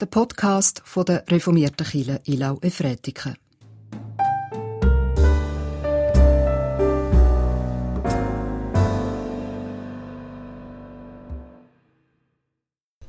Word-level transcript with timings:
der 0.00 0.06
Podcast 0.06 0.80
von 0.86 1.04
der 1.04 1.24
reformierten 1.28 1.86
Kirche 1.86 2.22
Ilau 2.24 2.58
Efretiken. 2.62 3.36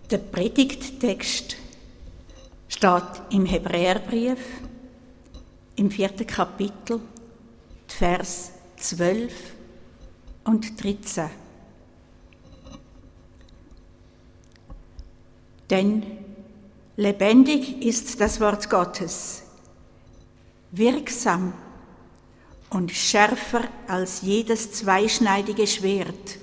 Der 0.09 0.17
Predigttext 0.17 1.55
steht 2.67 3.21
im 3.29 3.45
Hebräerbrief 3.45 4.39
im 5.77 5.89
vierten 5.89 6.27
Kapitel, 6.27 6.99
Vers 7.87 8.51
12 8.75 9.33
und 10.43 10.83
13. 10.83 11.29
Denn 15.69 16.20
lebendig 17.01 17.83
ist 17.83 18.21
das 18.21 18.39
Wort 18.39 18.69
Gottes, 18.69 19.41
wirksam 20.69 21.51
und 22.69 22.91
schärfer 22.91 23.63
als 23.87 24.21
jedes 24.21 24.71
zweischneidige 24.71 25.65
Schwert. 25.65 26.37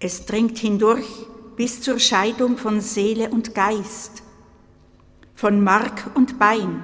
Es 0.00 0.24
dringt 0.24 0.56
hindurch 0.56 1.04
bis 1.56 1.82
zur 1.82 1.98
Scheidung 1.98 2.56
von 2.56 2.80
Seele 2.80 3.28
und 3.28 3.54
Geist, 3.54 4.22
von 5.34 5.62
Mark 5.62 6.10
und 6.14 6.38
Bein 6.38 6.82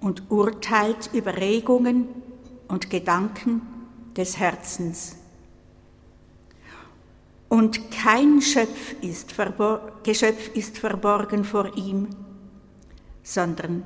und 0.00 0.30
urteilt 0.30 1.10
über 1.12 1.36
Regungen 1.36 2.08
und 2.68 2.88
Gedanken 2.88 3.60
des 4.16 4.38
Herzens. 4.38 5.15
Und 7.56 7.90
kein 7.90 8.42
Schöpf 8.42 8.96
ist 9.00 9.34
Geschöpf 10.02 10.48
ist 10.54 10.76
verborgen 10.76 11.42
vor 11.42 11.74
ihm, 11.74 12.10
sondern 13.22 13.82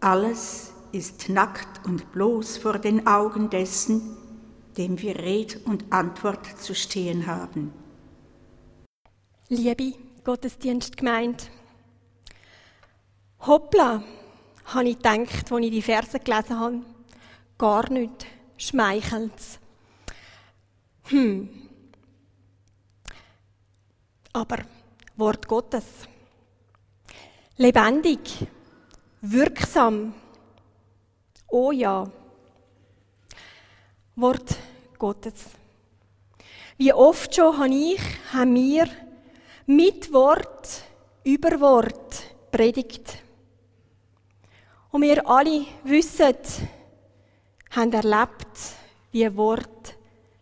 alles 0.00 0.74
ist 0.92 1.30
nackt 1.30 1.86
und 1.86 2.12
bloß 2.12 2.58
vor 2.58 2.76
den 2.78 3.06
Augen 3.06 3.48
dessen, 3.48 4.18
dem 4.76 5.00
wir 5.00 5.16
Red 5.16 5.64
und 5.64 5.90
Antwort 5.90 6.46
zu 6.60 6.74
stehen 6.74 7.26
haben. 7.26 7.72
Liebe 9.48 9.94
Gottesdienstgemeinde, 10.22 11.44
hoppla, 13.40 14.04
habe 14.66 14.88
ich 14.90 14.98
gedacht, 14.98 15.50
als 15.50 15.64
ich 15.64 15.70
die 15.70 15.80
Verse 15.80 16.20
gelesen 16.20 16.60
habe, 16.60 16.82
gar 17.56 17.90
nicht 17.90 18.26
schmeichelt. 18.58 19.32
Hm. 21.04 21.63
Aber 24.44 24.62
Wort 25.16 25.48
Gottes. 25.48 25.84
Lebendig, 27.56 28.20
wirksam. 29.22 30.12
Oh 31.48 31.72
ja. 31.72 32.06
Wort 34.16 34.58
Gottes. 34.98 35.46
Wie 36.76 36.92
oft 36.92 37.34
schon 37.34 37.56
habe 37.56 37.74
ich, 37.74 38.02
haben 38.34 38.54
wir 38.54 38.86
mit 39.64 40.12
Wort, 40.12 40.82
über 41.22 41.58
Wort 41.58 42.24
predigt. 42.52 43.22
Und 44.90 45.00
wir 45.00 45.26
alle 45.26 45.64
wissen, 45.84 46.36
haben 47.70 47.92
erlebt, 47.94 48.58
wie 49.10 49.34
Wort 49.38 49.96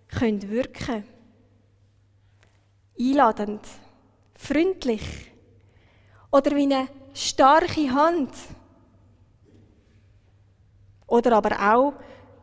können 0.09 0.51
wirken 0.51 1.05
Einladend, 3.03 3.67
freundlich 4.53 5.03
oder 6.31 6.55
wie 6.55 6.63
eine 6.63 6.89
starke 7.15 7.93
Hand. 7.93 8.33
Oder 11.07 11.37
aber 11.37 11.75
auch 11.75 11.95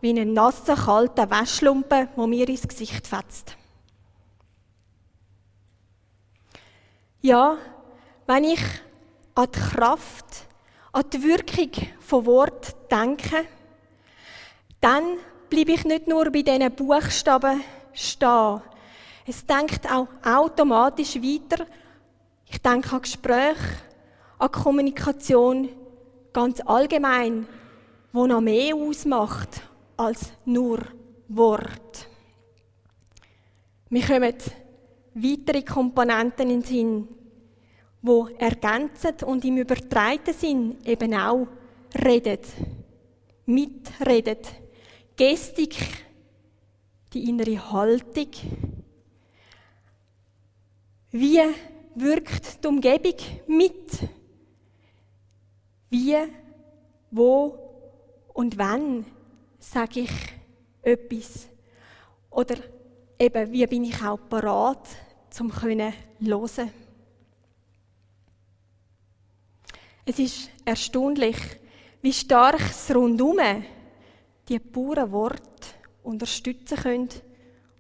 wie 0.02 0.10
einen 0.10 0.34
nassen, 0.34 0.76
kalten 0.76 1.30
Wäschlumpen, 1.30 2.10
wo 2.16 2.28
mir 2.28 2.48
ins 2.48 2.68
Gesicht 2.68 3.08
fetzt. 3.08 3.56
Ja, 7.22 7.58
wenn 8.28 8.44
ich 8.44 8.62
an 9.36 9.48
die 9.54 9.60
Kraft, 9.60 10.46
an 10.94 11.04
die 11.12 11.24
Wirkung 11.24 11.88
von 12.00 12.26
Wort 12.26 12.76
denke, 12.90 13.46
dann 14.80 15.18
bleibe 15.50 15.74
ich 15.74 15.84
nicht 15.84 16.08
nur 16.08 16.32
bei 16.32 16.44
diesen 16.44 16.74
Buchstaben 16.76 17.62
stehen. 17.92 18.62
Es 19.26 19.46
denkt 19.46 19.92
auch 19.92 20.08
automatisch 20.24 21.16
weiter. 21.16 21.66
Ich 22.62 22.70
denke 22.70 22.94
an 22.94 23.02
Gespräche, 23.02 23.78
an 24.38 24.52
Kommunikation 24.52 25.70
ganz 26.34 26.60
allgemein, 26.66 27.48
wo 28.12 28.28
noch 28.28 28.42
mehr 28.42 28.76
ausmacht 28.76 29.62
als 29.96 30.34
nur 30.44 30.80
Wort. 31.30 32.10
Wir 33.90 34.06
kommen 34.06 34.34
weitere 35.14 35.62
Komponenten 35.62 36.50
in 36.50 36.60
den 36.60 36.64
Sinn, 36.64 37.08
wo 38.02 38.28
ergänzen 38.28 39.14
und 39.26 39.46
im 39.46 39.56
übertreiten 39.56 40.34
Sinn 40.34 40.80
eben 40.84 41.14
auch 41.14 41.48
redet, 42.04 42.46
mitredet, 43.46 44.50
Gestik, 45.16 45.78
die 47.14 47.30
innere 47.30 47.72
Haltung. 47.72 48.32
Wie 51.12 51.42
wirkt 52.00 52.64
die 52.64 52.68
Umgebung 52.68 53.16
mit? 53.48 54.10
Wie, 55.90 56.18
wo 57.12 57.58
und 58.34 58.58
wann 58.58 59.06
sage 59.60 60.02
ich 60.02 60.12
etwas? 60.82 61.48
Oder 62.30 62.56
eben, 63.18 63.52
wie 63.52 63.66
bin 63.68 63.84
ich 63.84 64.02
auch 64.02 64.20
parat, 64.30 64.88
zum 65.30 65.52
können 65.52 65.94
hören? 66.20 66.72
Es 70.06 70.18
ist 70.18 70.50
erstaunlich, 70.66 71.38
wie 72.02 72.14
stark 72.14 72.60
das 72.60 72.96
Rundum 72.96 73.40
die 74.48 74.60
puren 74.60 75.12
Worte 75.12 75.44
unterstützen 76.02 76.78
können 76.78 77.10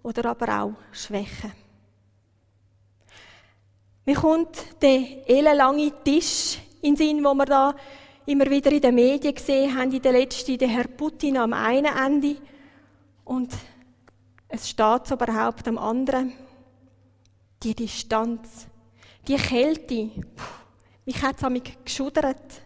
oder 0.03 0.29
aber 0.29 0.61
auch 0.61 0.73
schwächen. 0.91 1.68
Mir 4.05 4.15
kommt 4.15 4.81
der 4.81 5.27
ellenlange 5.29 5.91
Tisch 6.03 6.59
in 6.81 6.95
den 6.95 6.97
Sinn, 6.97 7.23
wo 7.23 7.33
wir 7.33 7.45
da 7.45 7.75
immer 8.25 8.49
wieder 8.49 8.71
in 8.71 8.81
den 8.81 8.95
Medien 8.95 9.33
gesehen 9.33 9.75
haben, 9.77 9.91
in 9.91 10.01
der 10.01 10.13
letzten, 10.13 10.57
der 10.57 10.67
Herr 10.67 10.87
Putin 10.87 11.37
am 11.37 11.53
einen 11.53 11.95
Ende 11.95 12.37
und 13.25 13.53
es 14.47 14.69
steht 14.69 15.11
überhaupt 15.11 15.67
am 15.67 15.77
anderen. 15.77 16.33
Die 17.61 17.75
Distanz, 17.75 18.67
die 19.27 19.35
Kälte, 19.35 20.09
mich 21.05 21.21
hat 21.21 21.41
es 21.41 21.61
geschudert. 21.83 22.61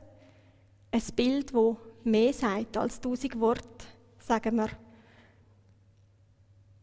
Ein 0.91 1.01
Bild, 1.15 1.53
wo 1.53 1.77
mehr 2.03 2.31
sagt 2.31 2.77
als 2.77 3.01
tausend 3.01 3.39
Worte, 3.39 3.85
sagen 4.19 4.55
wir. 4.55 4.69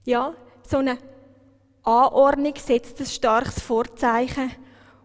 Ja, 0.04 0.34
so 0.66 0.78
eine 0.78 0.98
Anordnung 1.82 2.54
setzt 2.56 3.00
ein 3.00 3.06
starkes 3.06 3.60
Vorzeichen, 3.60 4.50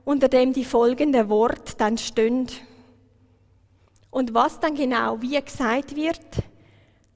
unter 0.03 0.27
dem 0.27 0.53
die 0.53 0.65
folgenden 0.65 1.29
Worte 1.29 1.75
dann 1.77 1.97
stehen. 1.97 2.47
Und 4.11 4.33
was 4.33 4.59
dann 4.59 4.75
genau 4.75 5.21
wie 5.21 5.41
gesagt 5.41 5.95
wird, 5.95 6.19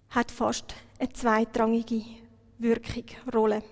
hat 0.09 0.31
fast 0.31 0.73
eine 0.97 1.11
zweitrangige 1.11 2.03
Wirkung, 2.57 3.05
Rolle. 3.33 3.63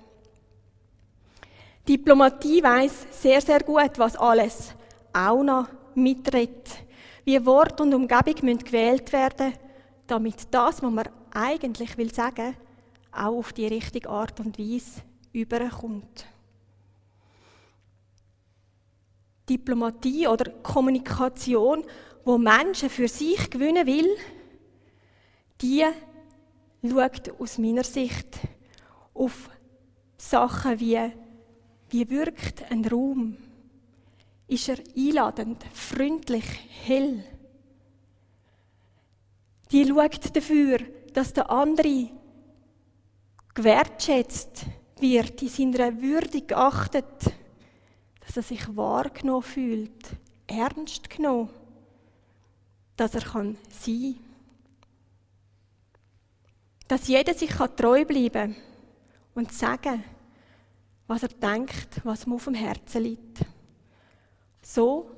Diplomatie 1.88 2.62
weiß 2.62 3.08
sehr, 3.12 3.42
sehr 3.42 3.62
gut, 3.62 3.98
was 3.98 4.18
alles 4.18 4.74
auch 5.14 5.42
noch 5.42 5.68
mitredet. 5.96 6.84
Wie 7.24 7.46
Wort 7.46 7.80
und 7.82 7.94
Umgebung 7.94 8.36
müssen 8.44 8.64
gewählt 8.64 9.12
werden, 9.12 9.54
damit 10.06 10.48
das, 10.52 10.82
was 10.84 10.92
man 10.92 11.10
eigentlich 11.34 11.98
will 11.98 12.14
sagen, 12.14 12.56
auch 13.12 13.38
auf 13.38 13.54
die 13.54 13.68
richtige 13.68 14.10
Art 14.10 14.40
und 14.40 14.60
Weise 14.60 15.02
überkommt. 15.38 16.26
Diplomatie 19.50 20.28
oder 20.28 20.52
Kommunikation, 20.62 21.86
wo 22.26 22.38
Menschen 22.38 22.90
für 22.90 23.08
sich 23.08 23.50
gewinnen 23.50 23.88
will, 23.88 24.10
die 25.62 25.86
schaut 26.84 27.40
aus 27.40 27.58
meiner 27.58 27.84
Sicht 27.84 28.40
auf 29.14 29.50
Sachen 30.18 30.80
wie, 30.80 31.12
wie 31.90 32.10
wirkt 32.10 32.70
ein 32.70 32.86
Raum? 32.86 33.38
Ist 34.48 34.70
er 34.70 34.78
einladend, 34.96 35.64
freundlich, 35.74 36.46
hell? 36.86 37.24
Die 39.72 39.86
schaut 39.86 40.36
dafür, 40.36 40.80
dass 41.14 41.34
der 41.34 41.50
andere 41.50 42.10
gewertschätzt 43.54 44.66
wird, 45.02 45.42
in 45.42 45.50
seiner 45.50 46.02
Würde 46.02 46.42
geachtet. 46.42 47.06
dass 48.26 48.36
er 48.36 48.44
sich 48.44 48.76
wahrgenommen 48.76 49.42
fühlt, 49.42 50.06
ernst 50.48 51.10
genommen, 51.10 51.50
dass 52.98 53.16
er 53.16 53.22
kann 53.22 53.58
sein 53.70 54.16
Dass 56.90 57.08
jeder 57.08 57.34
sich 57.34 57.52
treu 57.52 58.04
bleiben 58.04 58.54
kann 58.54 58.64
und 59.34 59.54
sagen, 59.54 60.04
was 61.08 61.24
er 61.24 61.30
denkt, 61.30 62.02
was 62.04 62.26
ihm 62.26 62.34
auf 62.34 62.46
dem 62.46 62.54
Herzen 62.54 63.04
liegt. 63.04 63.46
So, 64.62 65.10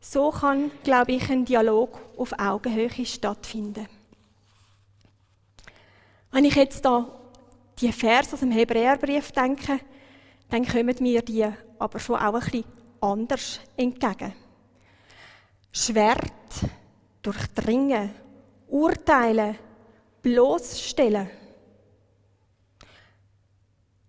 so 0.00 0.30
kann, 0.30 0.70
glaube 0.82 1.12
ich, 1.12 1.28
ein 1.28 1.44
Dialog 1.44 2.00
auf 2.16 2.32
Augenhöhe 2.38 3.04
stattfinden. 3.04 3.86
Wenn 6.30 6.44
ich 6.44 6.54
jetzt 6.54 6.84
da 6.84 7.15
die 7.80 7.92
Vers 7.92 8.32
aus 8.32 8.40
dem 8.40 8.50
Hebräerbrief 8.50 9.32
denke, 9.32 9.80
dann 10.48 10.66
kommen 10.66 10.96
mir 11.00 11.22
die 11.22 11.46
aber 11.78 11.98
schon 11.98 12.16
auch 12.16 12.52
ein 12.52 12.64
anders 13.00 13.60
entgegen. 13.76 14.32
Schwert, 15.72 16.22
durchdringen, 17.22 18.10
urteilen, 18.68 19.58
bloßstellen. 20.22 21.28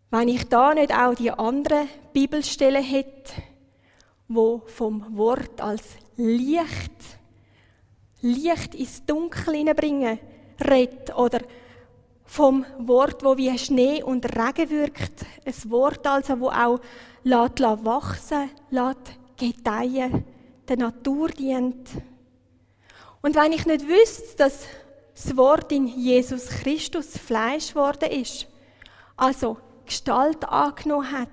Wenn 0.10 0.30
ich 0.30 0.48
da 0.48 0.74
nicht 0.74 0.94
auch 0.94 1.14
die 1.16 1.32
anderen 1.32 1.90
Bibelstellen 2.14 2.84
hätte, 2.84 3.34
wo 4.30 4.64
vom 4.68 5.18
Wort 5.18 5.60
als 5.60 5.84
Licht, 6.16 6.92
Licht 8.22 8.74
ins 8.76 9.06
Dunkel 9.06 9.56
hineinbringen, 9.56 10.20
redet 10.60 11.16
oder 11.16 11.40
vom 12.28 12.66
Wort, 12.78 13.24
wo 13.24 13.38
wie 13.38 13.58
Schnee 13.58 14.04
und 14.04 14.26
Regen 14.26 14.70
wirkt. 14.70 15.26
Ein 15.46 15.72
Wort 15.72 16.06
also, 16.06 16.40
wo 16.40 16.50
auch 16.50 16.80
lässt 17.24 17.60
wachsen, 17.62 18.52
lässt 18.70 19.14
gedeihen, 19.38 20.26
der 20.68 20.78
Natur 20.78 21.30
dient. 21.30 21.90
Und 23.22 23.36
wenn 23.36 23.54
ich 23.54 23.66
nicht 23.66 23.88
wüsste, 23.88 24.36
dass 24.38 24.68
das 25.16 25.36
Wort 25.36 25.72
in 25.72 25.88
Jesus 25.88 26.48
Christus 26.48 27.18
Fleisch 27.18 27.70
geworden 27.70 28.12
ist, 28.12 28.48
also 29.16 29.58
Gestalt 29.86 30.48
angenommen 30.48 31.12
hat 31.12 31.30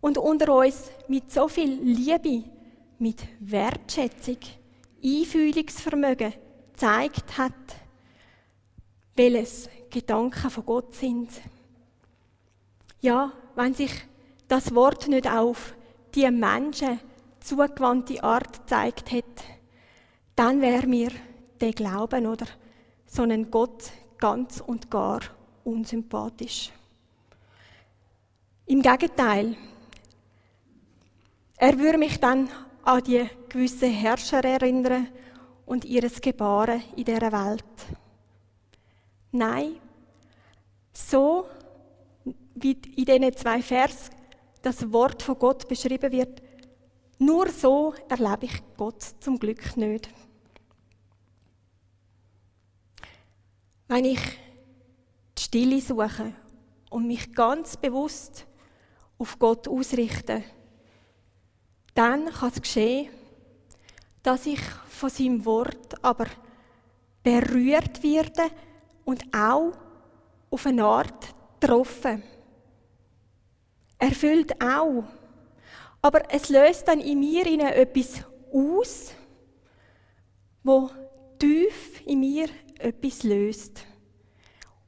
und 0.00 0.18
unter 0.18 0.54
uns 0.54 0.90
mit 1.06 1.30
so 1.30 1.48
viel 1.48 1.70
Liebe, 1.82 2.44
mit 2.98 3.18
Wertschätzung, 3.40 4.38
Einfühlungsvermögen 5.04 6.32
zeigt 6.74 7.36
hat, 7.36 7.52
welches 9.14 9.68
Gedanken 9.92 10.50
von 10.50 10.66
Gott 10.66 10.94
sind. 10.94 11.30
Ja, 13.00 13.32
wenn 13.54 13.74
sich 13.74 13.92
das 14.48 14.74
Wort 14.74 15.06
nicht 15.08 15.30
auf 15.30 15.74
die 16.14 16.30
Menschen 16.30 16.98
zugewandte 17.40 18.22
Art 18.22 18.60
gezeigt 18.60 19.12
hätte, 19.12 19.44
dann 20.34 20.60
wäre 20.60 20.86
mir 20.86 21.10
der 21.60 21.72
Glauben 21.72 22.26
oder 22.26 22.46
so 23.06 23.22
ein 23.22 23.50
Gott 23.50 23.90
ganz 24.18 24.62
und 24.64 24.90
gar 24.90 25.20
unsympathisch. 25.64 26.70
Im 28.66 28.80
Gegenteil, 28.80 29.56
er 31.56 31.78
würde 31.78 31.98
mich 31.98 32.18
dann 32.18 32.48
an 32.82 33.04
die 33.04 33.28
gewissen 33.48 33.90
Herrscher 33.90 34.44
erinnern 34.44 35.08
und 35.66 35.84
ihres 35.84 36.20
Gebaren 36.20 36.82
in 36.96 37.04
dieser 37.04 37.32
Welt. 37.32 37.64
Nein, 39.34 39.76
so 40.92 41.46
wie 42.54 42.72
in 42.72 43.04
diesen 43.06 43.36
zwei 43.36 43.62
Vers 43.62 44.10
das 44.60 44.92
Wort 44.92 45.22
von 45.22 45.38
Gott 45.38 45.66
beschrieben 45.66 46.12
wird, 46.12 46.42
nur 47.18 47.48
so 47.48 47.94
erlebe 48.10 48.44
ich 48.44 48.62
Gott 48.76 49.02
zum 49.20 49.38
Glück 49.38 49.74
nicht. 49.78 50.10
Wenn 53.88 54.04
ich 54.04 54.20
die 55.38 55.42
Stille 55.42 55.80
suche 55.80 56.34
und 56.90 57.06
mich 57.06 57.32
ganz 57.32 57.78
bewusst 57.78 58.46
auf 59.16 59.38
Gott 59.38 59.66
ausrichte, 59.66 60.44
dann 61.94 62.26
kann 62.26 62.50
es 62.50 62.60
geschehen, 62.60 63.08
dass 64.22 64.44
ich 64.44 64.60
von 64.60 65.08
seinem 65.08 65.44
Wort 65.46 66.04
aber 66.04 66.26
berührt 67.22 68.02
werde 68.02 68.50
und 69.04 69.22
auch 69.34 69.72
auf 70.50 70.66
eine 70.66 70.84
Art 70.84 71.34
getroffen. 71.60 72.22
Erfüllt 73.98 74.60
auch. 74.62 75.04
Aber 76.00 76.22
es 76.32 76.48
löst 76.48 76.88
dann 76.88 77.00
in 77.00 77.20
mir 77.20 77.46
etwas 77.46 78.24
aus, 78.52 79.14
wo 80.62 80.90
tief 81.38 82.02
in 82.06 82.20
mir 82.20 82.48
etwas 82.78 83.22
löst. 83.22 83.84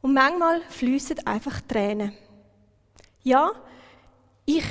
Und 0.03 0.15
manchmal 0.15 0.61
fließen 0.63 1.27
einfach 1.27 1.61
Tränen. 1.63 2.13
Ja, 3.23 3.53
ich 4.45 4.65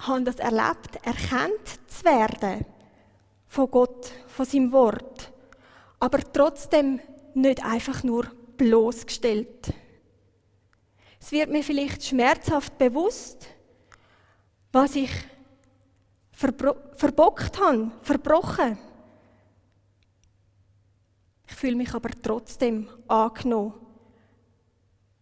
habe 0.00 0.22
das 0.24 0.36
erlebt, 0.36 0.96
erkannt 1.02 1.68
zu 1.86 2.04
werden 2.04 2.64
von 3.46 3.70
Gott, 3.70 4.12
von 4.26 4.44
seinem 4.46 4.72
Wort, 4.72 5.32
aber 6.00 6.20
trotzdem 6.32 7.00
nicht 7.34 7.64
einfach 7.64 8.02
nur 8.02 8.26
bloßgestellt. 8.56 9.72
Es 11.20 11.32
wird 11.32 11.50
mir 11.50 11.62
vielleicht 11.62 12.04
schmerzhaft 12.04 12.78
bewusst, 12.78 13.46
was 14.72 14.96
ich 14.96 15.10
verbockt 16.32 17.60
habe, 17.60 17.90
verbrochen. 18.02 18.78
Ich 21.48 21.54
fühle 21.54 21.76
mich 21.76 21.92
aber 21.94 22.10
trotzdem 22.22 22.88
angenommen, 23.08 23.74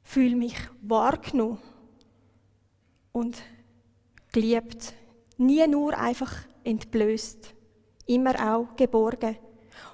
fühle 0.03 0.37
mich 0.37 0.57
wahrgenommen 0.83 1.63
und 3.13 3.43
geliebt. 4.33 4.93
Nie 5.39 5.67
nur 5.67 5.97
einfach 5.97 6.35
entblößt, 6.65 7.55
immer 8.07 8.35
auch 8.53 8.77
geborgen 8.77 9.37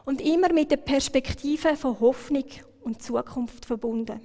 und 0.05 0.20
immer 0.20 0.52
mit 0.52 0.70
der 0.70 0.76
Perspektive 0.79 1.76
von 1.76 1.99
Hoffnung 2.00 2.44
und 2.82 3.02
Zukunft 3.02 3.67
verbunden. 3.67 4.20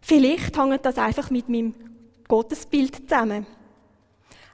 Vielleicht 0.00 0.56
hängt 0.56 0.84
das 0.84 0.98
einfach 0.98 1.30
mit 1.30 1.48
meinem 1.48 1.74
Gottesbild 2.26 3.08
zusammen. 3.08 3.46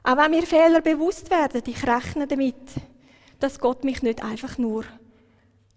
Auch 0.03 0.17
wenn 0.17 0.31
mir 0.31 0.43
Fehler 0.43 0.81
bewusst 0.81 1.29
werden, 1.29 1.63
ich 1.65 1.85
rechne 1.85 2.27
damit, 2.27 2.55
dass 3.39 3.59
Gott 3.59 3.83
mich 3.83 4.01
nicht 4.01 4.23
einfach 4.23 4.57
nur 4.57 4.83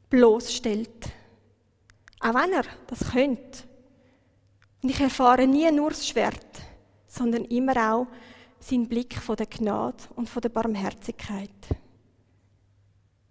bloßstellt. 0.08 1.10
Auch 2.20 2.34
wenn 2.34 2.52
er 2.52 2.64
das 2.86 3.10
könnte. 3.12 3.64
Und 4.82 4.90
ich 4.90 5.00
erfahre 5.00 5.46
nie 5.46 5.70
nur 5.72 5.90
das 5.90 6.06
Schwert, 6.06 6.46
sondern 7.06 7.44
immer 7.46 7.94
auch 7.94 8.06
seinen 8.60 8.88
Blick 8.88 9.14
von 9.14 9.36
der 9.36 9.46
Gnade 9.46 10.04
und 10.16 10.28
von 10.28 10.42
der 10.42 10.48
Barmherzigkeit. 10.50 11.50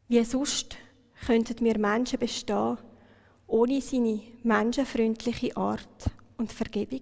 Wie 0.10 0.24
sonst 0.24 0.76
könnten 1.24 1.64
wir 1.64 1.78
Menschen 1.78 2.18
bestehen, 2.18 2.80
ohne 3.46 3.80
seine 3.80 4.20
menschenfreundliche 4.42 5.56
Art 5.56 6.10
und 6.36 6.52
Vergebung? 6.52 7.02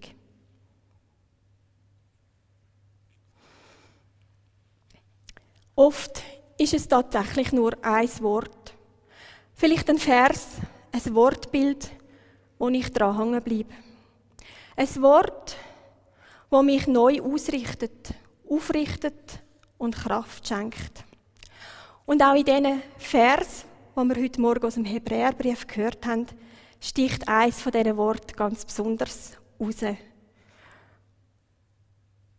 Oft 5.73 6.21
ist 6.57 6.73
es 6.73 6.85
tatsächlich 6.89 7.53
nur 7.53 7.81
ein 7.81 8.09
Wort. 8.19 8.73
Vielleicht 9.53 9.89
ein 9.89 9.99
Vers, 9.99 10.57
ein 10.91 11.15
Wortbild, 11.15 11.89
wo 12.59 12.67
ich 12.67 12.91
dran 12.91 13.17
hängen 13.17 13.41
bleibe. 13.41 13.73
Ein 14.75 15.01
Wort, 15.01 15.55
wo 16.49 16.61
mich 16.61 16.87
neu 16.87 17.21
ausrichtet, 17.21 18.13
aufrichtet 18.49 19.39
und 19.77 19.95
Kraft 19.95 20.45
schenkt. 20.45 21.06
Und 22.07 22.23
auch 22.23 22.35
in 22.35 22.45
diesen 22.45 22.81
Vers, 22.97 23.65
wo 23.93 24.01
wir 24.05 24.15
heute 24.15 24.39
Morgen 24.39 24.65
aus 24.65 24.75
dem 24.75 24.85
Hebräerbrief 24.85 25.67
gehört 25.67 26.05
haben, 26.05 26.25
sticht 26.79 27.27
eins 27.27 27.61
von 27.61 27.73
diesen 27.73 27.97
Worten 27.97 28.33
ganz 28.33 28.63
besonders 28.63 29.33
raus. 29.59 29.83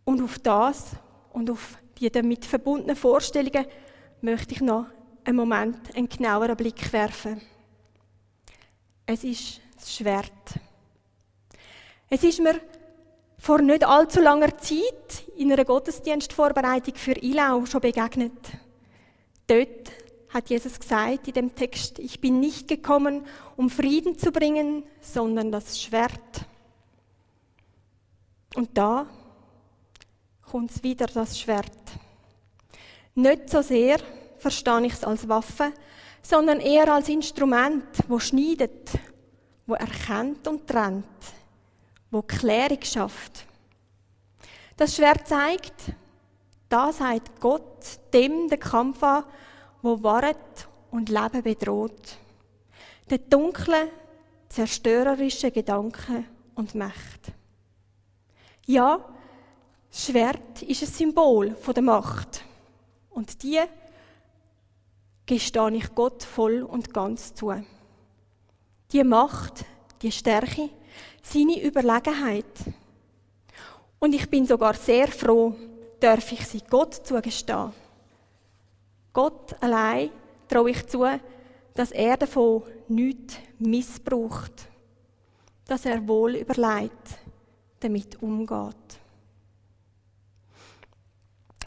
Und 0.06 0.22
auf 0.22 0.38
das 0.38 0.92
und 1.34 1.50
auf 1.50 1.76
die 1.98 2.08
damit 2.08 2.46
verbundenen 2.46 2.96
Vorstellungen 2.96 3.66
möchte 4.22 4.54
ich 4.54 4.62
noch 4.62 4.86
einen 5.22 5.36
Moment 5.36 5.94
einen 5.94 6.08
genaueren 6.08 6.56
Blick 6.56 6.90
werfen. 6.90 7.42
Es 9.04 9.22
ist 9.22 9.60
das 9.76 9.94
Schwert. 9.94 10.32
Es 12.08 12.22
ist 12.22 12.40
mir 12.40 12.58
vor 13.36 13.60
nicht 13.60 13.86
allzu 13.86 14.22
langer 14.22 14.56
Zeit 14.56 15.24
in 15.36 15.52
einer 15.52 15.66
Gottesdienstvorbereitung 15.66 16.94
für 16.94 17.22
Ilau 17.22 17.66
schon 17.66 17.82
begegnet. 17.82 18.32
Dort 19.48 19.90
hat 20.28 20.50
Jesus 20.50 20.78
gesagt 20.78 21.26
in 21.26 21.32
dem 21.32 21.54
Text, 21.54 21.98
ich 21.98 22.20
bin 22.20 22.38
nicht 22.38 22.68
gekommen, 22.68 23.26
um 23.56 23.70
Frieden 23.70 24.18
zu 24.18 24.30
bringen, 24.30 24.84
sondern 25.00 25.50
das 25.50 25.80
Schwert. 25.80 26.44
Und 28.54 28.76
da, 28.76 29.06
kommt 30.42 30.82
wieder, 30.82 31.06
das 31.06 31.38
Schwert. 31.38 31.72
Nicht 33.14 33.50
so 33.50 33.62
sehr 33.62 33.98
verstehe 34.38 34.86
ich 34.86 34.92
es 34.92 35.04
als 35.04 35.28
Waffe, 35.28 35.72
sondern 36.22 36.60
eher 36.60 36.92
als 36.92 37.08
Instrument, 37.08 37.84
wo 38.06 38.18
schneidet, 38.18 38.90
wo 39.66 39.74
erkennt 39.74 40.46
und 40.46 40.66
trennt, 40.66 41.04
wo 42.10 42.22
Klärung 42.22 42.82
schafft. 42.82 43.46
Das 44.76 44.94
Schwert 44.94 45.26
zeigt, 45.26 45.92
da 46.68 46.92
sagt 46.92 47.40
Gott 47.40 47.98
dem 48.12 48.48
den 48.48 48.60
Kampf 48.60 49.02
an, 49.02 49.24
wo 49.82 50.02
Wahrheit 50.02 50.68
und 50.90 51.08
Leben 51.08 51.42
bedroht. 51.42 52.18
Der 53.08 53.18
dunkle, 53.18 53.90
zerstörerische 54.48 55.50
Gedanken 55.50 56.26
und 56.54 56.74
Macht. 56.74 57.32
Ja, 58.66 59.00
das 59.90 60.06
Schwert 60.06 60.62
ist 60.62 60.82
ein 60.82 60.88
Symbol 60.88 61.56
der 61.74 61.82
Macht. 61.82 62.42
Und 63.10 63.42
die 63.42 63.60
gestehe 65.24 65.74
ich 65.74 65.94
Gott 65.94 66.22
voll 66.22 66.62
und 66.62 66.92
ganz 66.92 67.34
zu. 67.34 67.52
Die 68.92 69.04
Macht, 69.04 69.64
die 70.02 70.12
Stärke, 70.12 70.70
seine 71.22 71.62
Überlegenheit. 71.62 72.44
Und 73.98 74.14
ich 74.14 74.28
bin 74.28 74.46
sogar 74.46 74.74
sehr 74.74 75.08
froh, 75.08 75.54
darf 76.00 76.32
ich 76.32 76.46
sie 76.46 76.62
Gott 76.68 76.94
zugestehen. 76.94 77.72
Gott 79.12 79.56
allein 79.60 80.10
traue 80.48 80.70
ich 80.70 80.86
zu, 80.86 81.04
dass 81.74 81.90
er 81.92 82.16
davon 82.16 82.62
nichts 82.88 83.36
missbraucht, 83.58 84.68
dass 85.66 85.84
er 85.84 86.06
wohl 86.06 86.36
überlegt 86.36 87.18
damit 87.80 88.20
umgeht. 88.22 88.76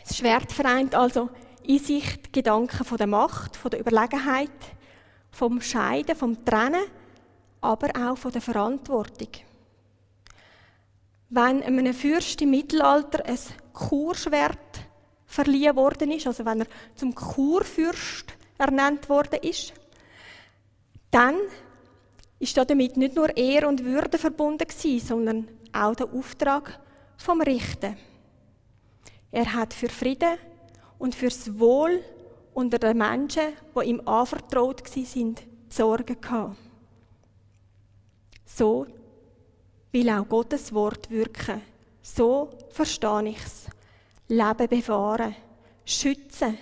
Das 0.03 0.17
Schwert 0.17 0.51
vereint 0.51 0.93
also 0.93 1.29
in 1.63 1.79
sich 1.79 2.31
Gedanken 2.31 2.83
von 2.83 2.97
der 2.97 3.07
Macht, 3.07 3.55
von 3.55 3.71
der 3.71 3.79
Überlegenheit, 3.79 4.49
vom 5.31 5.61
Scheiden, 5.61 6.15
vom 6.15 6.43
Trennen, 6.43 6.83
aber 7.61 7.89
auch 7.95 8.17
von 8.17 8.31
der 8.31 8.41
Verantwortung. 8.41 9.29
Wenn 11.33 11.63
einem 11.63 11.93
Fürst 11.93 12.41
im 12.41 12.49
Mittelalter 12.49 13.25
ein 13.25 13.39
Kurschwert 13.71 14.57
verliehen 15.25 15.77
worden 15.77 16.11
ist, 16.11 16.27
also 16.27 16.43
wenn 16.43 16.59
er 16.59 16.67
zum 16.95 17.15
Kurfürst 17.15 18.33
ernannt 18.57 19.07
worden 19.07 19.39
ist, 19.41 19.71
dann 21.09 21.35
ist 22.37 22.57
damit 22.57 22.97
nicht 22.97 23.15
nur 23.15 23.35
Ehre 23.37 23.69
und 23.69 23.85
Würde 23.85 24.17
verbunden 24.17 24.67
gewesen, 24.67 25.07
sondern 25.07 25.47
auch 25.71 25.95
der 25.95 26.13
Auftrag 26.13 26.81
vom 27.15 27.39
Richten. 27.39 27.95
Er 29.31 29.53
hat 29.53 29.73
für 29.73 29.87
Frieden 29.87 30.37
und 30.99 31.15
fürs 31.15 31.57
Wohl 31.57 32.03
unter 32.53 32.77
den 32.77 32.97
Menschen, 32.97 33.53
die 33.73 33.87
ihm 33.87 34.01
anvertraut 34.05 34.85
sind, 34.85 35.43
sorgen 35.69 36.19
gehabt. 36.19 36.57
So 38.45 38.85
will 39.91 40.09
auch 40.09 40.27
Gottes 40.27 40.73
Wort 40.73 41.09
wirken. 41.09 41.61
So 42.01 42.49
verstehe 42.69 43.29
ich 43.29 43.37
es. 43.37 43.65
Leben 44.27 44.67
bewahren, 44.67 45.35
schützen, 45.85 46.57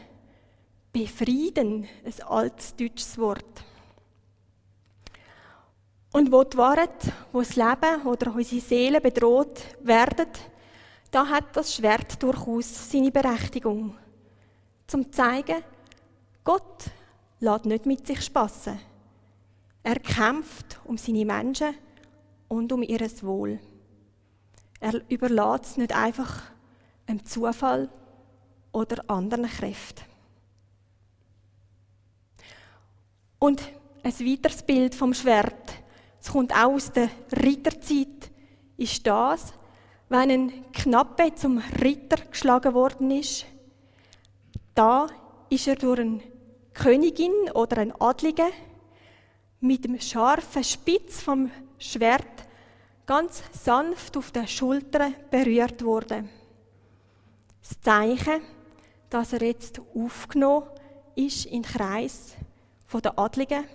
befrieden, 0.91 1.87
ein 2.03 2.23
altes 2.27 2.75
deutsches 2.75 3.17
Wort. 3.17 3.63
Und 6.11 6.31
wo 6.31 6.43
die 6.43 6.57
Wahrheit, 6.57 7.13
wo 7.31 7.39
das 7.39 7.55
Leben 7.55 8.01
oder 8.05 8.33
unsere 8.33 8.61
Seele 8.61 8.99
bedroht 8.99 9.61
werden, 9.81 10.27
da 11.11 11.27
hat 11.27 11.55
das 11.55 11.75
Schwert 11.75 12.21
durchaus 12.21 12.91
seine 12.91 13.11
Berechtigung. 13.11 13.95
Zum 14.87 15.05
zu 15.05 15.11
zeigen, 15.11 15.63
Gott 16.43 16.85
lässt 17.39 17.65
nicht 17.65 17.85
mit 17.85 18.07
sich 18.07 18.23
spassen. 18.23 18.79
Er 19.83 19.99
kämpft 19.99 20.79
um 20.85 20.97
seine 20.97 21.25
Menschen 21.25 21.75
und 22.49 22.73
um 22.73 22.83
ihr 22.83 22.99
Wohl. 23.21 23.59
Er 24.81 25.01
überlässt 25.09 25.65
es 25.65 25.77
nicht 25.77 25.95
einfach 25.95 26.41
einem 27.07 27.25
Zufall 27.25 27.89
oder 28.71 29.09
anderen 29.09 29.45
Kräften. 29.45 30.03
Und 33.39 33.61
ein 34.03 34.11
weiteres 34.11 34.63
Bild 34.63 34.95
vom 34.95 35.13
Schwert, 35.13 35.73
es 36.21 36.31
kommt 36.31 36.53
auch 36.53 36.73
aus 36.73 36.91
der 36.91 37.09
Ritterzeit, 37.41 38.31
ist 38.77 39.07
das, 39.07 39.53
wenn 40.09 40.31
ein 40.31 40.71
Knappe 40.71 41.33
zum 41.35 41.61
Ritter 41.81 42.25
geschlagen 42.25 42.73
worden 42.73 43.11
ist. 43.11 43.45
Da 44.75 45.07
ist 45.49 45.67
er 45.67 45.75
durch 45.75 45.99
eine 45.99 46.21
Königin 46.73 47.31
oder 47.53 47.77
ein 47.77 47.93
Adlige 47.99 48.47
mit 49.61 49.85
dem 49.85 49.99
scharfen 49.99 50.63
Spitz 50.63 51.21
vom 51.21 51.51
Schwert 51.79 52.25
ganz 53.05 53.41
sanft 53.51 54.15
auf 54.17 54.31
der 54.31 54.45
Schulter 54.45 55.11
berührt 55.31 55.83
worden. 55.83 56.29
Das 57.61 57.81
Zeichen, 57.81 58.41
dass 59.09 59.33
er 59.33 59.41
jetzt 59.41 59.81
aufgenommen 59.95 60.69
ist 61.15 61.45
in 61.45 61.63
den 61.63 61.71
Kreis 61.71 62.35
der 62.93 63.17
Adligen 63.17 63.65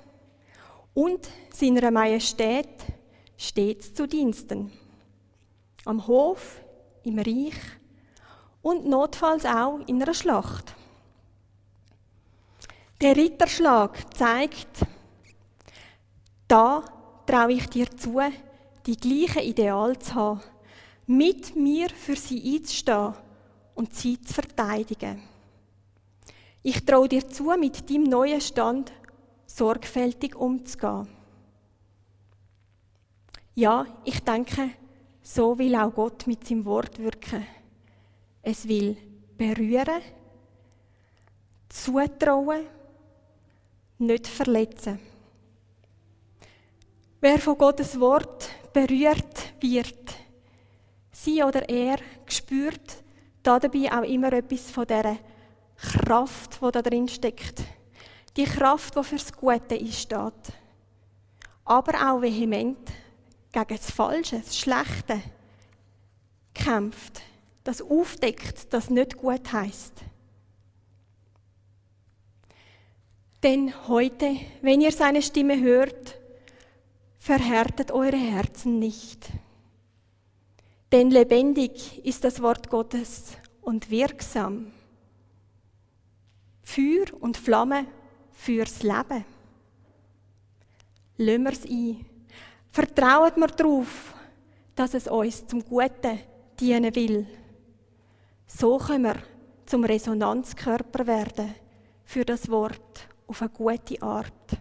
und 0.92 1.28
seiner 1.52 1.90
Majestät 1.90 2.84
stets 3.36 3.94
zu 3.94 4.06
Diensten. 4.06 4.72
Am 5.84 6.06
Hof, 6.06 6.60
im 7.02 7.18
Reich 7.18 7.58
und 8.62 8.86
notfalls 8.86 9.44
auch 9.44 9.80
in 9.86 10.02
einer 10.02 10.14
Schlacht. 10.14 10.74
Der 13.00 13.16
Ritterschlag 13.16 14.16
zeigt, 14.16 14.86
da 16.48 16.84
traue 17.26 17.52
ich 17.52 17.66
dir 17.68 17.90
zu, 17.96 18.20
die 18.86 18.96
gleichen 18.96 19.42
Ideale 19.42 19.98
zu 19.98 20.14
haben, 20.14 20.40
mit 21.06 21.56
mir 21.56 21.90
für 21.90 22.16
sie 22.16 22.56
einzustehen 22.56 23.14
und 23.74 23.94
sie 23.94 24.20
zu 24.20 24.34
verteidigen. 24.34 25.22
Ich 26.62 26.84
traue 26.84 27.08
dir 27.08 27.28
zu, 27.28 27.54
mit 27.58 27.90
deinem 27.90 28.04
neuen 28.04 28.40
Stand 28.40 28.92
sorgfältig 29.46 30.34
umzugehen. 30.34 31.08
Ja, 33.54 33.86
ich 34.04 34.20
denke, 34.20 34.70
so 35.22 35.58
will 35.58 35.76
auch 35.76 35.94
Gott 35.94 36.26
mit 36.26 36.46
seinem 36.46 36.64
Wort 36.64 36.98
wirken. 36.98 37.46
Es 38.42 38.66
will 38.66 38.96
berühren, 39.36 40.02
zutrauen, 41.68 42.66
nicht 43.98 44.26
verletzen. 44.26 44.98
Wer 47.24 47.38
von 47.38 47.56
Gottes 47.56 47.98
Wort 47.98 48.50
berührt 48.74 49.54
wird, 49.58 50.14
sie 51.10 51.42
oder 51.42 51.66
er 51.66 51.96
spürt 52.26 53.02
dabei 53.42 53.90
auch 53.90 54.02
immer 54.02 54.30
etwas 54.30 54.70
von 54.70 54.86
dieser 54.86 55.16
Kraft, 55.74 56.60
die 56.60 56.70
da 56.70 56.82
drin 56.82 57.08
steckt. 57.08 57.62
Die 58.36 58.44
Kraft, 58.44 58.94
die 58.94 59.04
fürs 59.04 59.32
Gute 59.32 59.74
einsteht. 59.74 60.52
Aber 61.64 62.12
auch 62.12 62.20
vehement 62.20 62.90
gegen 63.52 63.68
das 63.68 63.90
Falsche, 63.90 64.40
das 64.40 64.58
Schlechte 64.58 65.22
kämpft. 66.52 67.22
Das 67.62 67.80
aufdeckt, 67.80 68.70
das 68.70 68.90
nicht 68.90 69.16
gut 69.16 69.50
heißt. 69.50 69.94
Denn 73.42 73.72
heute, 73.88 74.36
wenn 74.60 74.82
ihr 74.82 74.92
seine 74.92 75.22
Stimme 75.22 75.58
hört, 75.58 76.18
verhärtet 77.24 77.90
eure 77.90 78.18
Herzen 78.18 78.78
nicht. 78.78 79.30
Denn 80.92 81.10
lebendig 81.10 82.04
ist 82.04 82.22
das 82.22 82.42
Wort 82.42 82.68
Gottes 82.68 83.38
und 83.62 83.90
wirksam. 83.90 84.72
Feuer 86.60 87.06
und 87.20 87.38
Flamme 87.38 87.86
fürs 88.30 88.82
Leben. 88.82 89.24
Lassen 91.16 91.44
wir 91.44 91.52
es 91.52 91.64
ein. 91.64 92.04
Vertrauen 92.70 93.32
wir 93.36 93.46
darauf, 93.46 94.14
dass 94.74 94.92
es 94.92 95.08
uns 95.08 95.46
zum 95.46 95.64
Guten 95.64 96.18
dienen 96.60 96.94
will. 96.94 97.26
So 98.46 98.76
können 98.76 99.04
wir 99.04 99.16
zum 99.64 99.84
Resonanzkörper 99.84 101.06
werden 101.06 101.54
für 102.04 102.26
das 102.26 102.50
Wort 102.50 103.08
auf 103.26 103.40
eine 103.40 103.48
gute 103.48 104.02
Art 104.02 104.58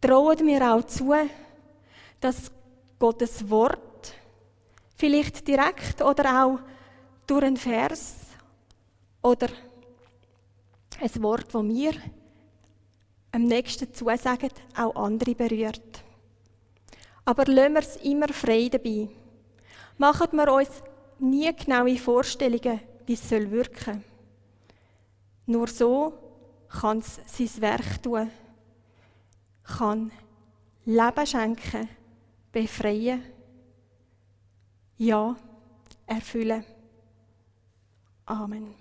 trauen 0.00 0.46
wir 0.46 0.74
auch 0.74 0.84
zu, 0.84 1.14
dass 2.20 2.50
Gottes 2.98 3.48
Wort 3.48 4.14
vielleicht 4.96 5.46
direkt 5.46 6.02
oder 6.02 6.44
auch 6.44 6.58
durch 7.26 7.44
einen 7.44 7.56
Vers 7.56 8.14
oder 9.22 9.48
ein 11.00 11.22
Wort, 11.22 11.54
das 11.54 11.62
wir 11.64 11.92
am 13.32 13.44
nächsten 13.44 13.92
zusagen, 13.94 14.50
auch 14.76 14.94
andere 14.96 15.34
berührt. 15.34 16.02
Aber 17.24 17.44
lassen 17.44 17.74
wir 17.74 17.80
es 17.80 17.96
immer 17.96 18.28
frei 18.28 18.68
dabei. 18.68 19.08
Machen 19.98 20.36
wir 20.36 20.52
uns 20.52 20.82
nie 21.18 21.54
genaue 21.54 21.96
Vorstellungen, 21.96 22.80
wie 23.06 23.12
es 23.12 23.30
wirken 23.30 23.84
soll. 23.84 24.02
Nur 25.46 25.68
so 25.68 26.14
kann 26.68 26.98
es 26.98 27.20
sein 27.26 27.62
Werk 27.62 28.02
tun, 28.02 28.30
kann 29.70 30.10
Leben 30.84 31.26
schenken, 31.26 31.88
befreien, 32.52 33.22
ja, 34.96 35.36
erfüllen. 36.06 36.64
Amen. 38.26 38.79